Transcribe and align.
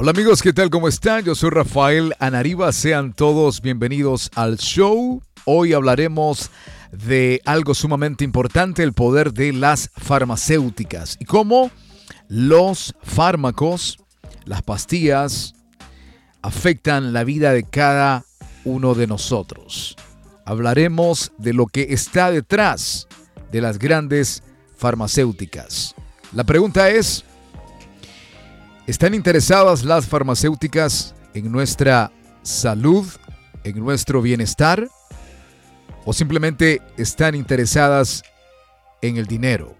Hola 0.00 0.12
amigos, 0.12 0.42
¿qué 0.42 0.52
tal? 0.52 0.70
¿Cómo 0.70 0.86
están? 0.86 1.24
Yo 1.24 1.34
soy 1.34 1.50
Rafael 1.50 2.14
Anariba. 2.20 2.70
Sean 2.70 3.12
todos 3.12 3.60
bienvenidos 3.60 4.30
al 4.36 4.56
show. 4.56 5.20
Hoy 5.44 5.72
hablaremos 5.72 6.52
de 6.92 7.42
algo 7.44 7.74
sumamente 7.74 8.22
importante, 8.22 8.84
el 8.84 8.92
poder 8.92 9.32
de 9.32 9.52
las 9.52 9.90
farmacéuticas 9.96 11.16
y 11.18 11.24
cómo 11.24 11.72
los 12.28 12.94
fármacos, 13.02 13.98
las 14.44 14.62
pastillas, 14.62 15.54
afectan 16.42 17.12
la 17.12 17.24
vida 17.24 17.52
de 17.52 17.64
cada 17.64 18.24
uno 18.64 18.94
de 18.94 19.08
nosotros. 19.08 19.96
Hablaremos 20.44 21.32
de 21.38 21.54
lo 21.54 21.66
que 21.66 21.88
está 21.90 22.30
detrás 22.30 23.08
de 23.50 23.60
las 23.60 23.80
grandes 23.80 24.44
farmacéuticas. 24.76 25.96
La 26.32 26.44
pregunta 26.44 26.88
es, 26.88 27.24
¿Están 28.88 29.12
interesadas 29.12 29.84
las 29.84 30.06
farmacéuticas 30.06 31.14
en 31.34 31.52
nuestra 31.52 32.10
salud, 32.40 33.06
en 33.62 33.78
nuestro 33.78 34.22
bienestar? 34.22 34.88
¿O 36.06 36.14
simplemente 36.14 36.80
están 36.96 37.34
interesadas 37.34 38.22
en 39.02 39.18
el 39.18 39.26
dinero? 39.26 39.74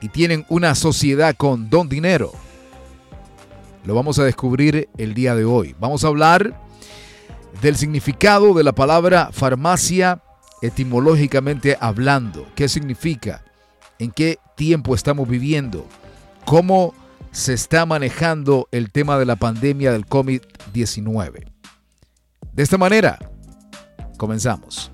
Y 0.00 0.08
tienen 0.08 0.46
una 0.48 0.74
sociedad 0.74 1.36
con 1.36 1.68
don 1.68 1.86
dinero. 1.90 2.32
Lo 3.84 3.94
vamos 3.94 4.18
a 4.18 4.24
descubrir 4.24 4.88
el 4.96 5.12
día 5.12 5.34
de 5.34 5.44
hoy. 5.44 5.76
Vamos 5.78 6.02
a 6.02 6.08
hablar 6.08 6.58
del 7.60 7.76
significado 7.76 8.54
de 8.54 8.64
la 8.64 8.72
palabra 8.72 9.28
farmacia 9.32 10.22
etimológicamente 10.62 11.76
hablando. 11.78 12.46
¿Qué 12.54 12.70
significa? 12.70 13.44
¿En 13.98 14.12
qué 14.12 14.38
tiempo 14.56 14.94
estamos 14.94 15.28
viviendo? 15.28 15.86
¿Cómo 16.46 16.94
se 17.36 17.52
está 17.52 17.84
manejando 17.84 18.66
el 18.72 18.90
tema 18.90 19.18
de 19.18 19.26
la 19.26 19.36
pandemia 19.36 19.92
del 19.92 20.06
COVID-19. 20.06 21.52
De 22.54 22.62
esta 22.62 22.78
manera, 22.78 23.18
comenzamos. 24.16 24.90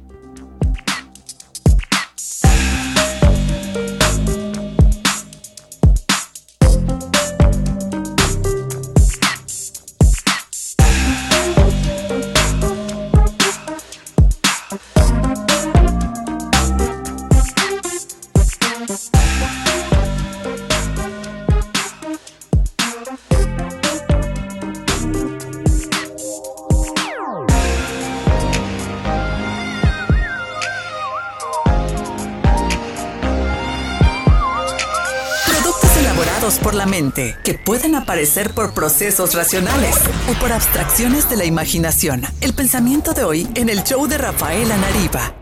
Que 37.15 37.55
pueden 37.55 37.95
aparecer 37.95 38.51
por 38.51 38.73
procesos 38.73 39.35
racionales 39.35 39.97
o 40.31 40.39
por 40.41 40.51
abstracciones 40.51 41.29
de 41.29 41.37
la 41.37 41.45
imaginación. 41.45 42.23
El 42.41 42.55
pensamiento 42.55 43.13
de 43.13 43.25
hoy 43.25 43.49
en 43.55 43.69
el 43.69 43.83
show 43.83 44.07
de 44.07 44.17
Rafael 44.17 44.71
Anariba. 44.73 45.35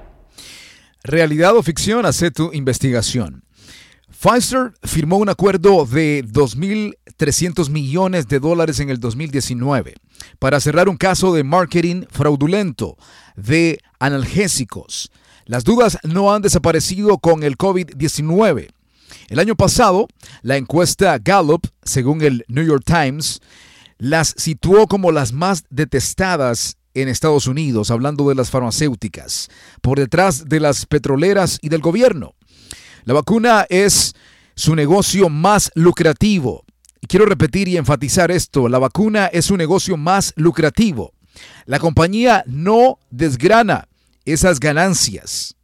Realidad 1.04 1.56
o 1.56 1.62
ficción, 1.62 2.06
hace 2.06 2.31
tu 2.31 2.53
investigación. 2.53 3.44
Pfizer 4.10 4.72
firmó 4.82 5.19
un 5.19 5.28
acuerdo 5.28 5.86
de 5.86 6.25
2.300 6.25 7.70
millones 7.70 8.26
de 8.26 8.41
dólares 8.41 8.81
en 8.81 8.91
el 8.91 8.98
2019 8.98 9.94
para 10.38 10.60
cerrar 10.60 10.88
un 10.88 10.97
caso 10.97 11.32
de 11.32 11.44
marketing 11.44 12.02
fraudulento 12.10 12.97
de 13.37 13.78
analgésicos. 13.98 15.10
Las 15.47 15.64
dudas 15.64 15.98
no 16.02 16.34
han 16.34 16.42
desaparecido 16.42 17.19
con 17.19 17.44
el 17.44 17.56
COVID-19. 17.56 18.70
El 19.31 19.39
año 19.39 19.55
pasado, 19.55 20.09
la 20.43 20.57
encuesta 20.57 21.17
Gallup, 21.23 21.65
según 21.85 22.21
el 22.21 22.45
New 22.49 22.67
York 22.67 22.83
Times, 22.85 23.41
las 23.97 24.35
situó 24.37 24.89
como 24.89 25.13
las 25.13 25.33
más 25.33 25.63
detestadas 25.71 26.79
en 26.95 27.07
Estados 27.07 27.47
Unidos, 27.47 27.93
hablando 27.93 28.29
de 28.29 28.35
las 28.35 28.51
farmacéuticas, 28.51 29.49
por 29.83 30.01
detrás 30.01 30.49
de 30.49 30.59
las 30.59 30.85
petroleras 30.85 31.61
y 31.63 31.69
del 31.69 31.81
gobierno. 31.81 32.35
La 33.05 33.15
vacuna 33.15 33.67
es 33.69 34.17
su 34.57 34.75
negocio 34.75 35.29
más 35.29 35.71
lucrativo. 35.77 36.65
Quiero 37.07 37.25
repetir 37.25 37.69
y 37.69 37.77
enfatizar 37.77 38.33
esto, 38.33 38.69
la 38.69 38.81
vacuna 38.81 39.27
es 39.27 39.45
su 39.45 39.57
negocio 39.57 39.97
más 39.97 40.33
lucrativo. 40.35 41.12
La 41.67 41.79
compañía 41.79 42.43
no 42.49 42.99
desgrana 43.11 43.87
esas 44.25 44.59
ganancias, 44.59 45.55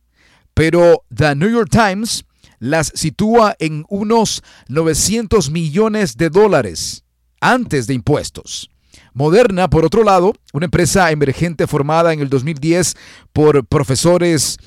pero 0.54 1.02
The 1.12 1.34
New 1.34 1.50
York 1.50 1.68
Times 1.68 2.25
las 2.58 2.92
sitúa 2.94 3.56
en 3.58 3.84
unos 3.88 4.42
900 4.68 5.50
millones 5.50 6.16
de 6.16 6.30
dólares 6.30 7.04
antes 7.40 7.86
de 7.86 7.94
impuestos. 7.94 8.70
Moderna, 9.12 9.68
por 9.68 9.84
otro 9.84 10.04
lado, 10.04 10.34
una 10.52 10.66
empresa 10.66 11.10
emergente 11.10 11.66
formada 11.66 12.12
en 12.12 12.20
el 12.20 12.28
2010 12.28 12.96
por 13.32 13.64
profesores 13.66 14.58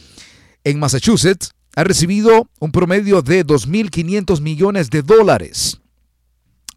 en 0.63 0.79
Massachusetts, 0.79 1.51
ha 1.75 1.83
recibido 1.83 2.49
un 2.59 2.71
promedio 2.71 3.21
de 3.21 3.45
2.500 3.45 4.41
millones 4.41 4.89
de 4.89 5.01
dólares. 5.01 5.79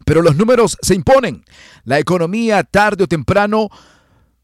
Pero 0.05 0.21
los 0.21 0.35
números 0.35 0.77
se 0.81 0.95
imponen. 0.95 1.43
La 1.83 1.99
economía 1.99 2.63
tarde 2.63 3.05
o 3.05 3.07
temprano 3.07 3.69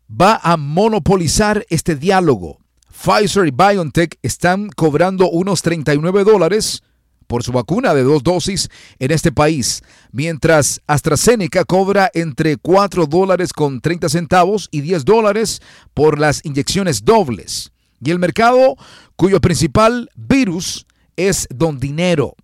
va 0.10 0.40
a 0.42 0.58
monopolizar 0.58 1.66
este 1.70 1.96
diálogo. 1.96 2.60
Pfizer 3.02 3.48
y 3.48 3.52
BioNTech 3.52 4.20
están 4.22 4.68
cobrando 4.76 5.30
unos 5.30 5.62
39 5.62 6.26
dólares 6.26 6.84
por 7.28 7.44
su 7.44 7.54
vacuna 7.54 7.94
de 7.94 8.04
dos 8.04 8.24
dosis 8.24 8.70
en 8.98 9.12
este 9.12 9.32
país, 9.32 9.84
mientras 10.12 10.82
AstraZeneca 10.86 11.64
cobra 11.64 12.10
entre 12.14 12.58
4 12.58 13.06
dólares 13.06 13.54
con 13.54 13.80
30 13.80 14.10
centavos 14.10 14.68
y 14.72 14.82
10 14.82 15.06
dólares 15.06 15.62
por 15.94 16.20
las 16.20 16.44
inyecciones 16.44 17.06
dobles. 17.06 17.72
Y 18.04 18.12
el 18.12 18.20
mercado 18.20 18.76
cuyo 19.16 19.40
principal 19.40 20.10
virus 20.16 20.86
es 21.16 21.48
don 21.52 21.80
dinero. 21.80 22.36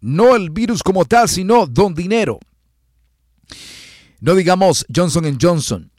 No 0.00 0.36
el 0.36 0.50
virus 0.50 0.84
como 0.84 1.04
tal, 1.04 1.28
sino 1.28 1.66
don 1.66 1.94
dinero. 1.94 2.38
No 4.20 4.34
digamos 4.34 4.86
Johnson 4.94 5.36
Johnson. 5.40 5.90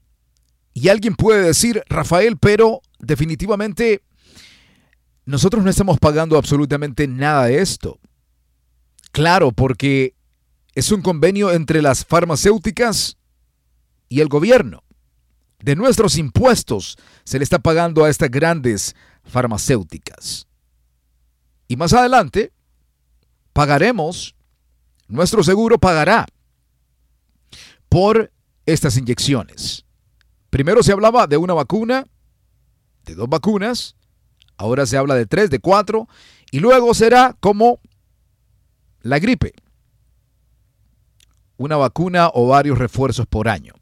Y 0.74 0.90
alguien 0.90 1.16
puede 1.16 1.42
decir, 1.42 1.84
Rafael, 1.88 2.38
pero 2.38 2.82
definitivamente 3.06 4.02
nosotros 5.26 5.64
no 5.64 5.70
estamos 5.70 6.00
pagando 6.00 6.38
absolutamente 6.38 7.08
nada 7.08 7.46
de 7.46 7.62
esto. 7.62 8.00
Claro, 9.12 9.52
porque 9.52 10.14
es 10.74 10.92
un 10.92 11.02
convenio 11.02 11.52
entre 11.52 11.82
las 11.82 12.06
farmacéuticas 12.06 13.18
y 14.10 14.20
el 14.20 14.28
gobierno. 14.28 14.84
De 15.60 15.76
nuestros 15.76 16.18
impuestos 16.18 16.98
se 17.24 17.40
le 17.40 17.44
está 17.44 17.60
pagando 17.60 18.04
a 18.04 18.10
estas 18.10 18.30
grandes 18.30 18.96
farmacéuticas. 19.24 20.48
Y 21.68 21.76
más 21.78 21.94
adelante 21.94 22.52
pagaremos, 23.54 24.36
nuestro 25.08 25.44
seguro 25.44 25.80
pagará 25.80 26.28
por 27.90 28.32
estas 28.66 28.98
inyecciones. 28.98 29.86
Primero 30.50 30.84
se 30.84 30.92
hablaba 30.92 31.26
de 31.28 31.38
una 31.38 31.54
vacuna, 31.54 32.06
de 33.06 33.16
dos 33.16 33.30
vacunas, 33.30 33.96
ahora 34.58 34.86
se 34.86 34.98
habla 34.98 35.16
de 35.16 35.26
tres, 35.26 35.50
de 35.50 35.60
cuatro, 35.60 36.08
y 36.52 36.60
luego 36.60 36.94
será 36.94 37.36
como 37.40 37.80
la 39.02 39.20
gripe, 39.20 39.54
una 41.58 41.78
vacuna 41.78 42.30
o 42.34 42.48
varios 42.48 42.78
refuerzos 42.78 43.28
por 43.28 43.48
año. 43.48 43.74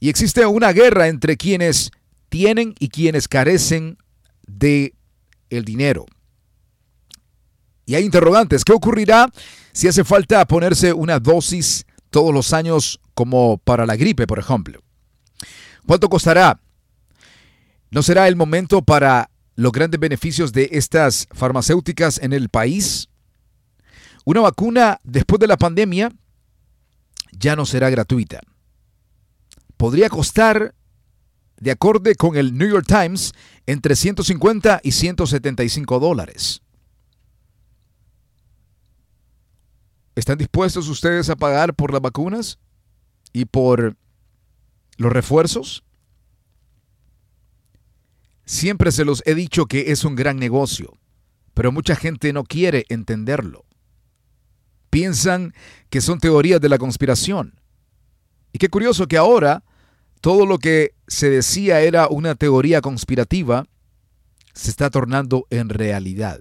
Y 0.00 0.08
existe 0.08 0.44
una 0.46 0.72
guerra 0.72 1.08
entre 1.08 1.36
quienes 1.36 1.92
tienen 2.28 2.74
y 2.78 2.88
quienes 2.88 3.28
carecen 3.28 3.98
de 4.46 4.94
el 5.50 5.64
dinero. 5.64 6.06
Y 7.84 7.94
hay 7.94 8.04
interrogantes. 8.04 8.64
¿Qué 8.64 8.72
ocurrirá 8.72 9.30
si 9.72 9.86
hace 9.86 10.02
falta 10.02 10.44
ponerse 10.46 10.92
una 10.92 11.18
dosis 11.18 11.84
todos 12.10 12.32
los 12.32 12.52
años 12.52 13.00
como 13.14 13.58
para 13.58 13.86
la 13.86 13.96
gripe, 13.96 14.26
por 14.26 14.38
ejemplo? 14.38 14.80
¿Cuánto 15.86 16.08
costará? 16.08 16.61
¿No 17.92 18.02
será 18.02 18.26
el 18.26 18.34
momento 18.34 18.82
para 18.82 19.30
los 19.54 19.70
grandes 19.70 20.00
beneficios 20.00 20.52
de 20.52 20.70
estas 20.72 21.28
farmacéuticas 21.30 22.18
en 22.18 22.32
el 22.32 22.48
país? 22.48 23.08
Una 24.24 24.40
vacuna 24.40 24.98
después 25.04 25.38
de 25.38 25.46
la 25.46 25.56
pandemia 25.56 26.10
ya 27.32 27.54
no 27.54 27.66
será 27.66 27.90
gratuita. 27.90 28.40
Podría 29.76 30.08
costar, 30.08 30.74
de 31.58 31.70
acuerdo 31.70 32.10
con 32.18 32.36
el 32.36 32.56
New 32.56 32.68
York 32.68 32.86
Times, 32.86 33.32
entre 33.66 33.94
150 33.94 34.80
y 34.82 34.92
175 34.92 36.00
dólares. 36.00 36.62
¿Están 40.16 40.38
dispuestos 40.38 40.88
ustedes 40.88 41.30
a 41.30 41.36
pagar 41.36 41.74
por 41.74 41.92
las 41.92 42.02
vacunas? 42.02 42.58
y 43.32 43.46
por 43.46 43.96
los 44.96 45.12
refuerzos? 45.12 45.84
Siempre 48.52 48.92
se 48.92 49.06
los 49.06 49.22
he 49.24 49.34
dicho 49.34 49.64
que 49.64 49.92
es 49.92 50.04
un 50.04 50.14
gran 50.14 50.36
negocio, 50.36 50.98
pero 51.54 51.72
mucha 51.72 51.96
gente 51.96 52.34
no 52.34 52.44
quiere 52.44 52.84
entenderlo. 52.90 53.64
Piensan 54.90 55.54
que 55.88 56.02
son 56.02 56.18
teorías 56.18 56.60
de 56.60 56.68
la 56.68 56.76
conspiración. 56.76 57.58
Y 58.52 58.58
qué 58.58 58.68
curioso 58.68 59.06
que 59.08 59.16
ahora 59.16 59.64
todo 60.20 60.44
lo 60.44 60.58
que 60.58 60.94
se 61.08 61.30
decía 61.30 61.80
era 61.80 62.08
una 62.08 62.34
teoría 62.34 62.82
conspirativa 62.82 63.64
se 64.52 64.68
está 64.68 64.90
tornando 64.90 65.46
en 65.48 65.70
realidad. 65.70 66.40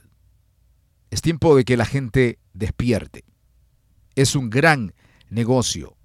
Es 1.11 1.21
tiempo 1.21 1.55
de 1.55 1.63
que 1.63 1.77
la 1.77 1.85
gente 1.85 2.39
despierte. 2.53 3.23
Es 4.15 4.35
un 4.35 4.49
gran 4.49 4.93
negocio, 5.29 5.95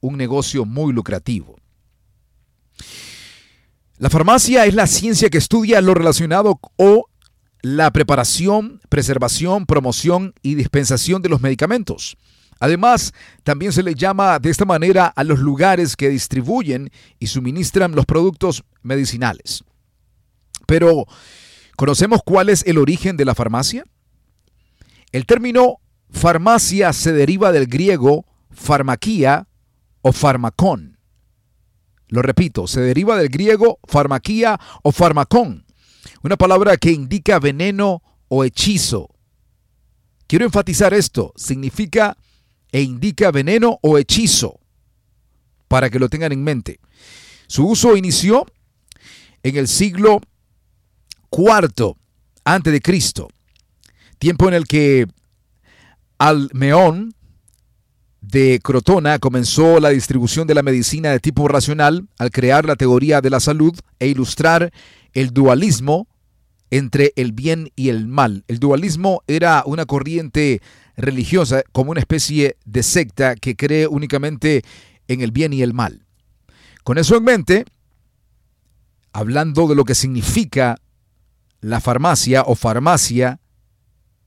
un 0.00 0.16
negocio 0.16 0.64
muy 0.64 0.94
lucrativo. 0.94 1.58
La 4.02 4.10
farmacia 4.10 4.66
es 4.66 4.74
la 4.74 4.88
ciencia 4.88 5.30
que 5.30 5.38
estudia 5.38 5.80
lo 5.80 5.94
relacionado 5.94 6.58
o 6.74 7.06
la 7.60 7.92
preparación, 7.92 8.80
preservación, 8.88 9.64
promoción 9.64 10.34
y 10.42 10.56
dispensación 10.56 11.22
de 11.22 11.28
los 11.28 11.40
medicamentos. 11.40 12.16
Además, 12.58 13.14
también 13.44 13.72
se 13.72 13.84
le 13.84 13.94
llama 13.94 14.40
de 14.40 14.50
esta 14.50 14.64
manera 14.64 15.06
a 15.06 15.22
los 15.22 15.38
lugares 15.38 15.94
que 15.94 16.08
distribuyen 16.08 16.90
y 17.20 17.28
suministran 17.28 17.94
los 17.94 18.04
productos 18.04 18.64
medicinales. 18.82 19.62
Pero, 20.66 21.06
¿conocemos 21.76 22.22
cuál 22.24 22.48
es 22.48 22.66
el 22.66 22.78
origen 22.78 23.16
de 23.16 23.24
la 23.24 23.36
farmacia? 23.36 23.84
El 25.12 25.26
término 25.26 25.76
farmacia 26.10 26.92
se 26.92 27.12
deriva 27.12 27.52
del 27.52 27.68
griego 27.68 28.26
farmaquía 28.50 29.46
o 30.00 30.10
farmacón. 30.10 30.91
Lo 32.12 32.20
repito, 32.20 32.66
se 32.66 32.82
deriva 32.82 33.16
del 33.16 33.30
griego 33.30 33.80
farmaquía 33.84 34.60
o 34.82 34.92
farmacón, 34.92 35.64
una 36.22 36.36
palabra 36.36 36.76
que 36.76 36.90
indica 36.90 37.38
veneno 37.38 38.02
o 38.28 38.44
hechizo. 38.44 39.08
Quiero 40.26 40.44
enfatizar 40.44 40.92
esto, 40.92 41.32
significa 41.36 42.18
e 42.70 42.82
indica 42.82 43.30
veneno 43.30 43.78
o 43.80 43.96
hechizo, 43.96 44.60
para 45.68 45.88
que 45.88 45.98
lo 45.98 46.10
tengan 46.10 46.32
en 46.32 46.44
mente. 46.44 46.80
Su 47.46 47.66
uso 47.66 47.96
inició 47.96 48.44
en 49.42 49.56
el 49.56 49.66
siglo 49.66 50.20
IV 51.30 51.94
antes 52.44 52.74
de 52.74 52.82
Cristo, 52.82 53.30
tiempo 54.18 54.48
en 54.48 54.54
el 54.54 54.66
que 54.66 55.06
Almeón 56.18 57.14
de 58.22 58.60
Crotona 58.62 59.18
comenzó 59.18 59.80
la 59.80 59.90
distribución 59.90 60.46
de 60.46 60.54
la 60.54 60.62
medicina 60.62 61.10
de 61.10 61.20
tipo 61.20 61.48
racional 61.48 62.08
al 62.18 62.30
crear 62.30 62.64
la 62.64 62.76
teoría 62.76 63.20
de 63.20 63.30
la 63.30 63.40
salud 63.40 63.74
e 63.98 64.06
ilustrar 64.06 64.72
el 65.12 65.30
dualismo 65.30 66.06
entre 66.70 67.12
el 67.16 67.32
bien 67.32 67.70
y 67.76 67.90
el 67.90 68.06
mal. 68.06 68.44
El 68.48 68.60
dualismo 68.60 69.22
era 69.26 69.64
una 69.66 69.84
corriente 69.84 70.62
religiosa 70.96 71.62
como 71.72 71.90
una 71.90 72.00
especie 72.00 72.56
de 72.64 72.82
secta 72.82 73.34
que 73.34 73.56
cree 73.56 73.88
únicamente 73.88 74.62
en 75.08 75.20
el 75.20 75.32
bien 75.32 75.52
y 75.52 75.62
el 75.62 75.74
mal. 75.74 76.06
Con 76.84 76.98
eso 76.98 77.16
en 77.16 77.24
mente, 77.24 77.64
hablando 79.12 79.66
de 79.66 79.74
lo 79.74 79.84
que 79.84 79.94
significa 79.94 80.76
la 81.60 81.80
farmacia 81.80 82.42
o 82.42 82.54
farmacia, 82.54 83.40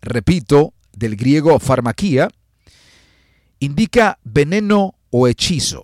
repito, 0.01 0.73
del 0.93 1.15
griego 1.15 1.59
farmaquía, 1.59 2.29
indica 3.65 4.19
veneno 4.23 4.95
o 5.09 5.27
hechizo. 5.27 5.83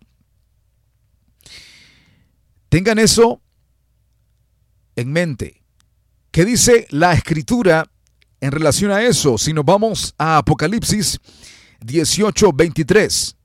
Tengan 2.69 2.99
eso 2.99 3.41
en 4.95 5.11
mente. 5.11 5.61
¿Qué 6.31 6.45
dice 6.45 6.87
la 6.91 7.13
escritura 7.13 7.91
en 8.39 8.51
relación 8.51 8.91
a 8.91 9.03
eso? 9.03 9.37
Si 9.37 9.51
nos 9.51 9.65
vamos 9.65 10.15
a 10.17 10.37
Apocalipsis 10.37 11.19
18, 11.81 12.53
23. 12.53 13.35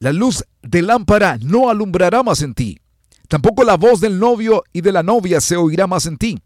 La 0.00 0.12
luz 0.12 0.44
de 0.62 0.82
lámpara 0.82 1.38
no 1.40 1.70
alumbrará 1.70 2.22
más 2.22 2.42
en 2.42 2.54
ti. 2.54 2.80
Tampoco 3.28 3.64
la 3.64 3.76
voz 3.76 4.00
del 4.00 4.18
novio 4.18 4.64
y 4.72 4.80
de 4.80 4.92
la 4.92 5.02
novia 5.02 5.40
se 5.40 5.56
oirá 5.56 5.86
más 5.86 6.06
en 6.06 6.16
ti. 6.16 6.42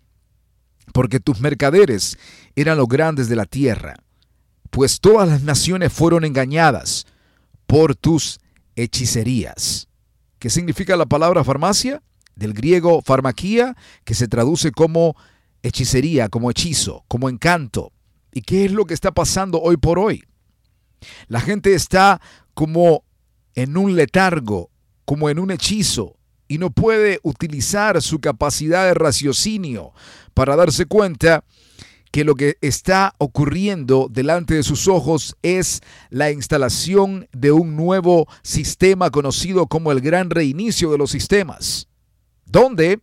Porque 0.93 1.20
tus 1.20 1.41
mercaderes 1.41 2.19
eran 2.55 2.79
los 2.79 2.88
grandes 2.88 3.29
de 3.29 3.37
la 3.37 3.46
tierra. 3.46 3.94
Pues 4.70 5.00
todas 5.00 5.29
las 5.29 5.43
naciones 5.43 5.93
fueron 5.93 6.25
engañadas 6.25 7.06
por 7.69 7.94
tus 7.94 8.41
hechicerías. 8.76 9.88
¿Qué 10.38 10.49
significa 10.49 10.97
la 10.97 11.06
palabra 11.06 11.44
farmacia? 11.44 12.03
Del 12.35 12.55
griego 12.55 13.03
farmaquía, 13.03 13.76
que 14.05 14.15
se 14.15 14.26
traduce 14.26 14.73
como 14.73 15.15
hechicería, 15.62 16.31
como 16.31 16.50
hechizo, 16.50 17.05
como 17.09 17.29
encanto. 17.29 17.93
¿Y 18.32 18.41
qué 18.41 18.65
es 18.65 18.73
lo 18.73 18.87
que 18.87 18.94
está 18.94 19.12
pasando 19.12 19.61
hoy 19.61 19.76
por 19.76 19.99
hoy? 19.99 20.25
La 21.26 21.41
gente 21.41 21.75
está 21.75 22.23
como 22.55 23.05
en 23.55 23.76
un 23.76 23.97
letargo, 23.97 24.70
como 25.05 25.29
en 25.29 25.38
un 25.38 25.50
hechizo, 25.50 26.17
y 26.49 26.56
no 26.56 26.70
puede 26.70 27.20
utilizar 27.23 28.00
su 28.00 28.19
capacidad 28.20 28.87
de 28.87 28.94
raciocinio 28.94 29.93
para 30.32 30.56
darse 30.56 30.87
cuenta 30.87 31.44
que 32.10 32.25
lo 32.25 32.34
que 32.34 32.56
está 32.60 33.14
ocurriendo 33.19 34.08
delante 34.10 34.55
de 34.55 34.62
sus 34.62 34.88
ojos 34.88 35.37
es 35.43 35.81
la 36.10 36.31
instalación 36.31 37.28
de 37.32 37.52
un 37.52 37.76
nuevo 37.76 38.26
sistema 38.43 39.10
conocido 39.10 39.66
como 39.66 39.93
el 39.93 40.00
gran 40.00 40.31
reinicio 40.31 40.90
de 40.90 40.99
los 40.99 41.10
sistemas, 41.10 41.88
donde 42.46 43.00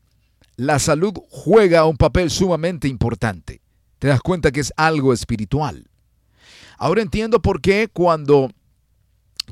la 0.55 0.79
salud 0.79 1.13
juega 1.29 1.85
un 1.85 1.97
papel 1.97 2.29
sumamente 2.29 2.87
importante. 2.87 3.61
Te 3.99 4.07
das 4.07 4.21
cuenta 4.21 4.51
que 4.51 4.61
es 4.61 4.73
algo 4.77 5.13
espiritual. 5.13 5.87
Ahora 6.77 7.01
entiendo 7.01 7.41
por 7.41 7.61
qué 7.61 7.89
cuando 7.91 8.51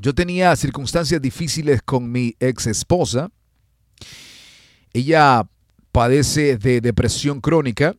yo 0.00 0.14
tenía 0.14 0.54
circunstancias 0.56 1.20
difíciles 1.22 1.80
con 1.82 2.10
mi 2.10 2.34
ex 2.40 2.66
esposa, 2.66 3.30
ella 4.92 5.46
padece 5.92 6.58
de 6.58 6.80
depresión 6.80 7.40
crónica, 7.40 7.96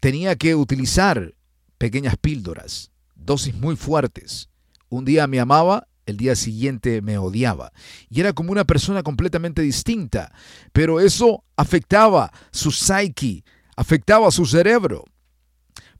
tenía 0.00 0.36
que 0.36 0.54
utilizar 0.54 1.34
pequeñas 1.78 2.16
píldoras, 2.16 2.90
dosis 3.14 3.54
muy 3.54 3.76
fuertes. 3.76 4.48
Un 4.88 5.04
día 5.04 5.26
me 5.26 5.40
amaba 5.40 5.88
el 6.06 6.16
día 6.16 6.36
siguiente 6.36 7.02
me 7.02 7.18
odiaba. 7.18 7.72
Y 8.08 8.20
era 8.20 8.32
como 8.32 8.52
una 8.52 8.64
persona 8.64 9.02
completamente 9.02 9.60
distinta. 9.60 10.32
Pero 10.72 11.00
eso 11.00 11.44
afectaba 11.56 12.32
su 12.52 12.70
psyche, 12.70 13.44
afectaba 13.76 14.30
su 14.30 14.46
cerebro. 14.46 15.04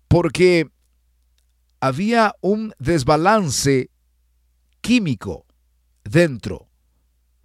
Porque 0.08 0.70
había 1.80 2.34
un 2.40 2.72
desbalance 2.78 3.90
químico 4.80 5.44
dentro, 6.04 6.68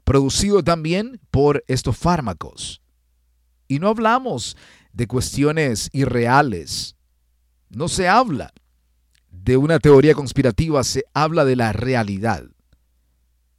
producido 0.03 0.63
también 0.63 1.19
por 1.31 1.63
estos 1.67 1.97
fármacos. 1.97 2.81
Y 3.67 3.79
no 3.79 3.87
hablamos 3.87 4.55
de 4.93 5.07
cuestiones 5.07 5.89
irreales. 5.93 6.95
No 7.69 7.87
se 7.87 8.07
habla 8.07 8.53
de 9.29 9.57
una 9.57 9.79
teoría 9.79 10.13
conspirativa, 10.13 10.83
se 10.83 11.05
habla 11.13 11.45
de 11.45 11.55
la 11.55 11.73
realidad. 11.73 12.43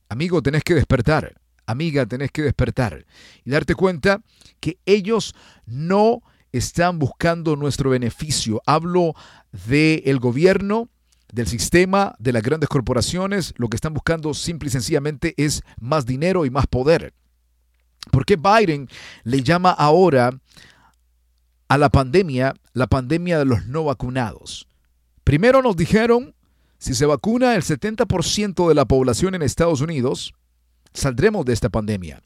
Amigo, 0.08 0.42
tenés 0.42 0.62
que 0.62 0.74
despertar. 0.74 1.34
Amiga, 1.66 2.06
tenés 2.06 2.30
que 2.30 2.42
despertar 2.42 3.06
y 3.44 3.50
darte 3.50 3.74
cuenta 3.74 4.20
que 4.60 4.78
ellos 4.84 5.34
no 5.64 6.20
están 6.52 6.98
buscando 6.98 7.56
nuestro 7.56 7.90
beneficio. 7.90 8.60
Hablo 8.66 9.14
del 9.66 10.18
gobierno, 10.18 10.90
del 11.32 11.46
sistema, 11.46 12.14
de 12.18 12.32
las 12.32 12.42
grandes 12.42 12.68
corporaciones. 12.68 13.54
Lo 13.56 13.68
que 13.68 13.76
están 13.76 13.94
buscando 13.94 14.34
simple 14.34 14.68
y 14.68 14.70
sencillamente 14.70 15.34
es 15.36 15.62
más 15.80 16.04
dinero 16.04 16.44
y 16.44 16.50
más 16.50 16.66
poder. 16.66 17.14
¿Por 18.10 18.26
qué 18.26 18.36
Biden 18.36 18.88
le 19.24 19.42
llama 19.42 19.70
ahora 19.70 20.38
a 21.72 21.78
la 21.78 21.88
pandemia 21.88 22.52
la 22.74 22.86
pandemia 22.86 23.38
de 23.38 23.46
los 23.46 23.64
no 23.64 23.84
vacunados? 23.84 24.68
Primero 25.24 25.62
nos 25.62 25.74
dijeron, 25.74 26.34
si 26.76 26.92
se 26.92 27.06
vacuna 27.06 27.54
el 27.54 27.62
70% 27.62 28.68
de 28.68 28.74
la 28.74 28.84
población 28.84 29.34
en 29.34 29.40
Estados 29.40 29.80
Unidos, 29.80 30.34
saldremos 30.92 31.46
de 31.46 31.54
esta 31.54 31.70
pandemia. 31.70 32.20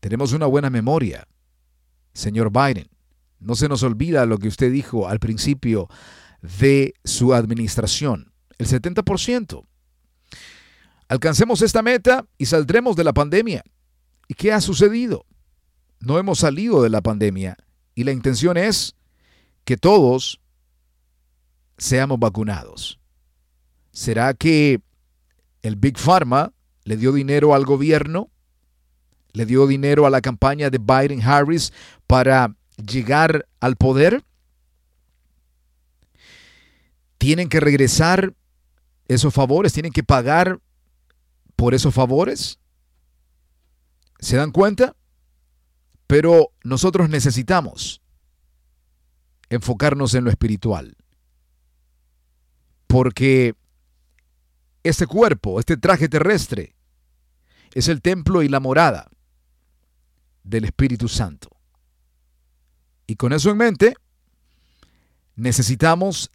Tenemos 0.00 0.32
una 0.32 0.46
buena 0.46 0.70
memoria, 0.70 1.28
señor 2.14 2.50
Biden. 2.50 2.88
No 3.38 3.54
se 3.54 3.68
nos 3.68 3.82
olvida 3.82 4.24
lo 4.24 4.38
que 4.38 4.48
usted 4.48 4.72
dijo 4.72 5.08
al 5.08 5.18
principio 5.18 5.90
de 6.40 6.94
su 7.04 7.34
administración, 7.34 8.32
el 8.56 8.66
70%. 8.66 9.66
Alcancemos 11.08 11.60
esta 11.60 11.82
meta 11.82 12.24
y 12.38 12.46
saldremos 12.46 12.96
de 12.96 13.04
la 13.04 13.12
pandemia. 13.12 13.62
¿Y 14.26 14.32
qué 14.32 14.54
ha 14.54 14.62
sucedido? 14.62 15.26
No 16.00 16.18
hemos 16.18 16.38
salido 16.38 16.82
de 16.82 16.88
la 16.88 17.02
pandemia 17.02 17.58
y 17.98 18.04
la 18.04 18.12
intención 18.12 18.56
es 18.56 18.94
que 19.64 19.76
todos 19.76 20.40
seamos 21.78 22.20
vacunados. 22.20 23.00
¿Será 23.90 24.34
que 24.34 24.80
el 25.62 25.74
Big 25.74 25.98
Pharma 25.98 26.52
le 26.84 26.96
dio 26.96 27.10
dinero 27.10 27.56
al 27.56 27.64
gobierno, 27.64 28.30
le 29.32 29.46
dio 29.46 29.66
dinero 29.66 30.06
a 30.06 30.10
la 30.10 30.20
campaña 30.20 30.70
de 30.70 30.78
Biden 30.78 31.20
Harris 31.22 31.72
para 32.06 32.54
llegar 32.76 33.48
al 33.58 33.74
poder. 33.74 34.22
Tienen 37.18 37.48
que 37.48 37.58
regresar 37.58 38.32
esos 39.08 39.34
favores, 39.34 39.72
tienen 39.72 39.90
que 39.90 40.04
pagar 40.04 40.60
por 41.56 41.74
esos 41.74 41.92
favores. 41.92 42.60
¿Se 44.20 44.36
dan 44.36 44.52
cuenta? 44.52 44.94
Pero 46.08 46.52
nosotros 46.64 47.10
necesitamos 47.10 48.02
enfocarnos 49.50 50.14
en 50.14 50.24
lo 50.24 50.30
espiritual. 50.30 50.96
Porque 52.86 53.54
este 54.82 55.06
cuerpo, 55.06 55.60
este 55.60 55.76
traje 55.76 56.08
terrestre, 56.08 56.74
es 57.74 57.88
el 57.88 58.00
templo 58.00 58.42
y 58.42 58.48
la 58.48 58.58
morada 58.58 59.10
del 60.44 60.64
Espíritu 60.64 61.08
Santo. 61.08 61.50
Y 63.06 63.16
con 63.16 63.34
eso 63.34 63.50
en 63.50 63.58
mente, 63.58 63.94
necesitamos 65.36 66.30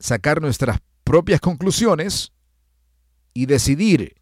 sacar 0.00 0.42
nuestras 0.42 0.80
propias 1.04 1.40
conclusiones 1.40 2.32
y 3.34 3.46
decidir 3.46 4.16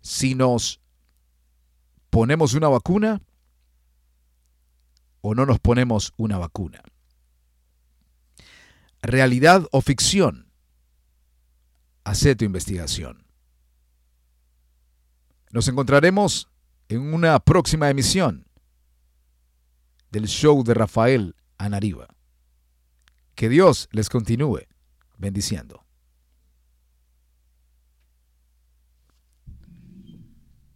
si 0.00 0.36
nos 0.36 0.80
ponemos 2.08 2.54
una 2.54 2.68
vacuna 2.68 3.20
o 5.22 5.34
no 5.34 5.46
nos 5.46 5.58
ponemos 5.58 6.12
una 6.16 6.36
vacuna. 6.36 6.82
Realidad 9.00 9.66
o 9.72 9.80
ficción. 9.80 10.52
Hacé 12.04 12.36
tu 12.36 12.44
investigación. 12.44 13.24
Nos 15.50 15.68
encontraremos 15.68 16.48
en 16.88 17.14
una 17.14 17.38
próxima 17.40 17.88
emisión 17.88 18.46
del 20.10 20.26
show 20.26 20.62
de 20.62 20.74
Rafael 20.74 21.36
Anariba. 21.56 22.08
Que 23.34 23.48
Dios 23.48 23.88
les 23.92 24.08
continúe 24.10 24.66
bendiciendo. 25.16 25.84